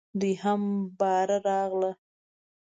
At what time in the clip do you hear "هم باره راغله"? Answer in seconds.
0.43-1.91